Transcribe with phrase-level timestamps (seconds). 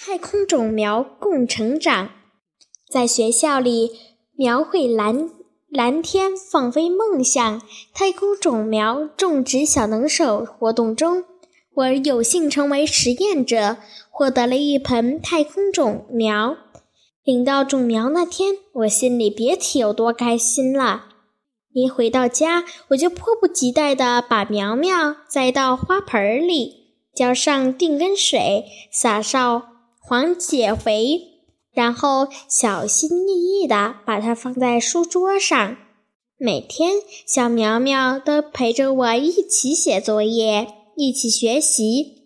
[0.00, 2.10] 太空种苗共成长，
[2.88, 3.90] 在学校里
[4.36, 5.28] 描绘蓝
[5.68, 7.60] 蓝天，放飞梦想。
[7.92, 11.24] 太空种苗种植小能手活动中，
[11.74, 16.56] 我有幸成为实验者，获得了一盆太空种苗。
[17.24, 21.06] 领到种苗那天，我心里别提有多开心了。
[21.72, 29.74] 一回到家，我就迫不及待地把苗苗栽到花盆里，浇上定根水，撒上
[30.08, 31.20] 黄钾肥，
[31.70, 35.76] 然后小心翼翼地把它放在书桌上。
[36.38, 36.94] 每天，
[37.26, 42.22] 小苗苗都陪着我一起写作业，一起学习。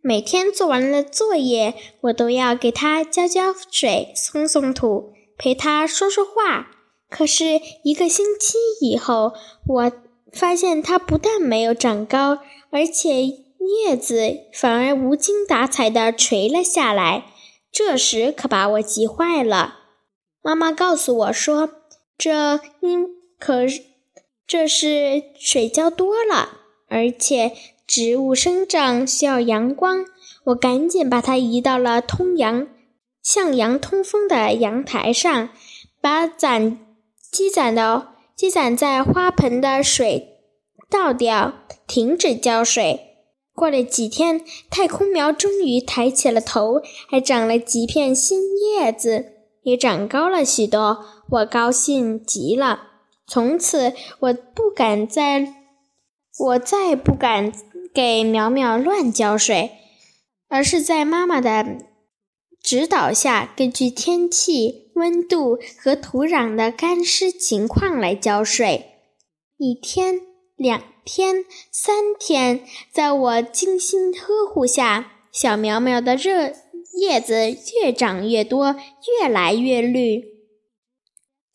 [0.00, 1.74] 每天做完了作业，
[2.04, 6.70] 我都要给它浇浇水、松松土，陪它说说话。
[7.10, 9.34] 可是一个星期以后，
[9.66, 9.92] 我
[10.32, 12.38] 发现它不但没有长高，
[12.70, 17.24] 而且叶子反而无精打采地垂了下来。
[17.70, 19.80] 这时可把我急坏了。
[20.42, 21.70] 妈妈告诉我说
[22.18, 23.06] ：“这因
[23.38, 23.64] 可
[24.46, 27.52] 这是水浇多了，而且。”
[27.84, 30.06] 植物生长需要阳光，
[30.44, 32.68] 我赶紧把它移到了通阳、
[33.22, 35.50] 向阳通风的阳台上，
[36.00, 36.78] 把攒
[37.30, 40.38] 积攒的积攒在花盆的水
[40.88, 41.52] 倒掉，
[41.86, 43.11] 停止浇水。
[43.62, 50.98] 过了几天，太空苗终于抬起了头，还长了几片新叶子，也长高了许多。
[51.30, 52.88] 我高兴极了。
[53.24, 55.54] 从此，我不敢再，
[56.40, 57.52] 我再不敢。
[57.94, 59.70] 给苗苗乱浇水，
[60.48, 61.78] 而是在妈妈的
[62.60, 68.86] 指导下，根据天气、温度和土壤的干湿情况来浇水。
[69.56, 70.20] 一天、
[70.62, 76.52] 两天、三天，在我精心呵护下，小苗苗的热
[76.94, 78.76] 叶子越长越多，
[79.20, 80.22] 越来越绿，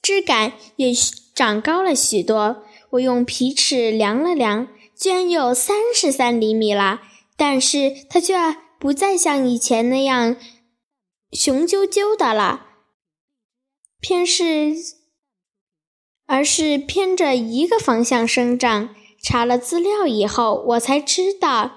[0.02, 0.94] 枝干也
[1.34, 2.64] 长高了许多。
[2.92, 4.68] 我用皮尺量了量。
[5.00, 7.02] 居然有三十三厘米了，
[7.36, 8.34] 但是它却
[8.80, 10.36] 不再像以前那样
[11.32, 12.66] 雄赳赳的了，
[14.02, 14.74] 偏是，
[16.26, 18.96] 而是偏着一个方向生长。
[19.22, 21.72] 查了资料以后，我才知道，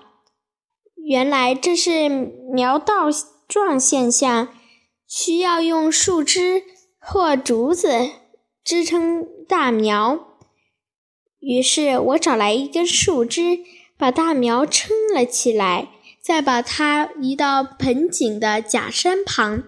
[0.96, 3.06] 原来这是苗道
[3.48, 4.48] 状现象，
[5.06, 6.62] 需要用树枝
[6.98, 8.10] 或竹子
[8.62, 10.26] 支撑大苗。
[11.40, 13.60] 于是我找来一根树枝，
[13.96, 15.88] 把大苗撑了起来，
[16.22, 19.64] 再把它移到盆景的假山旁，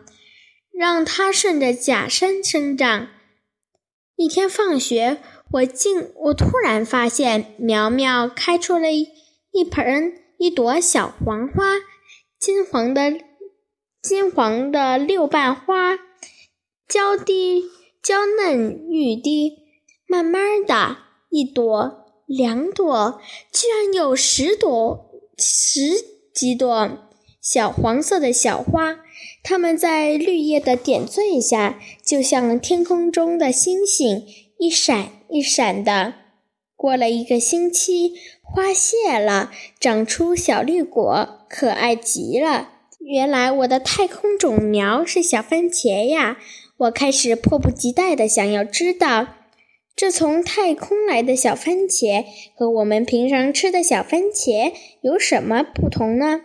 [0.70, 3.08] 让它顺着假山生长。
[4.16, 11.64] 一天放学，我竟我突然发现苗苗开出了一盆一朵小黄花，
[12.38, 13.20] 金黄的
[14.00, 15.98] 金黄的六瓣花，
[16.88, 17.64] 娇滴
[18.02, 19.58] 娇嫩欲滴，
[20.06, 20.98] 慢慢的。
[21.34, 23.18] 一朵，两朵，
[23.50, 25.94] 居然有十朵，十
[26.34, 26.90] 几朵
[27.40, 28.98] 小黄色的小花。
[29.42, 34.26] 它们在绿叶的点缀下，就像天空中的星星，
[34.62, 36.14] 一闪一闪的。
[36.76, 38.14] 过了一个星期，
[38.44, 39.50] 花谢了，
[39.80, 42.68] 长出小绿果，可爱极了。
[43.00, 46.38] 原来我的太空种苗是小番茄呀！
[46.76, 49.26] 我开始迫不及待地想要知道。
[49.96, 52.24] 这从太空来的小番茄
[52.54, 56.42] 和我们平常吃的小番茄有什么不同呢？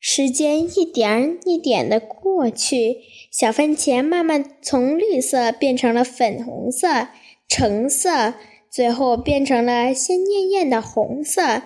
[0.00, 2.98] 时间一点一点的过去，
[3.32, 7.08] 小番茄慢慢从绿色变成了粉红色、
[7.48, 8.34] 橙色，
[8.70, 11.62] 最后变成了鲜艳艳的红色，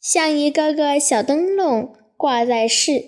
[0.00, 3.04] 像一个个小灯笼挂在是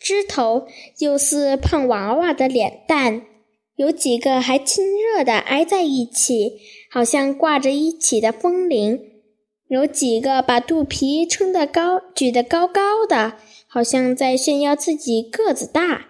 [0.00, 0.66] 枝头，
[0.98, 3.22] 又似胖娃娃的脸蛋。
[3.76, 6.58] 有几个还亲热地挨在一起，
[6.90, 8.98] 好像挂着一起的风铃；
[9.66, 13.38] 有几个把肚皮撑得高，举得高高的，
[13.74, 16.08] 好像在炫耀自己个子大。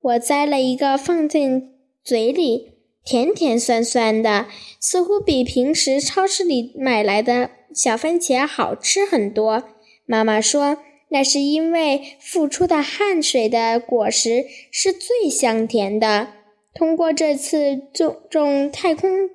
[0.00, 2.72] 我摘了一个放进嘴里，
[3.04, 4.46] 甜甜酸酸的，
[4.80, 9.62] 似乎比平时超市里买来的小番茄好吃很多。
[10.06, 10.78] 妈妈说，
[11.10, 16.30] 那是因为付出的汗水的果实是最香甜的。
[16.74, 19.30] 通过这次种种太空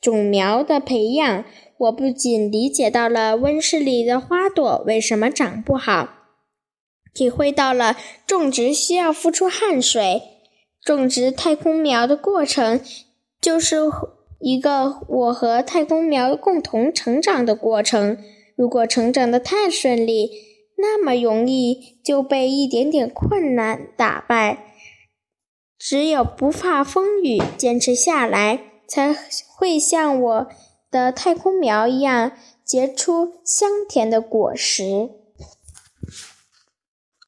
[0.00, 1.44] 种苗的培养，
[1.76, 6.21] 我不仅理解到了温室里的花朵为什么长不好，
[7.14, 10.22] 体会到了种植需要付出汗水
[10.82, 12.80] 种植太空苗的过程
[13.40, 13.76] 就是
[14.40, 18.18] 一个我和太空苗共同成长的过程。
[18.56, 20.30] 如果成长的太顺利
[20.78, 24.72] 那么容易就被一点点困难打败。
[25.78, 29.14] 只有不怕风雨坚持下来才
[29.56, 30.48] 会像我
[30.90, 32.32] 的太空苗一样
[32.64, 35.21] 结出香甜的果实。